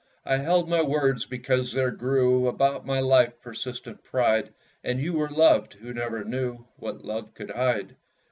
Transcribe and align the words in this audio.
I 0.25 0.37
held 0.37 0.67
my 0.67 0.81
words 0.81 1.27
because 1.27 1.73
there 1.73 1.91
grew 1.91 2.47
About 2.47 2.87
my 2.87 2.99
life 2.99 3.39
persistent 3.39 4.03
pride; 4.03 4.51
And 4.83 4.99
you 4.99 5.13
were 5.13 5.29
loved, 5.29 5.73
who 5.75 5.93
never 5.93 6.23
knew 6.23 6.65
What 6.77 7.05
love 7.05 7.35
could 7.35 7.51
hide! 7.51 7.95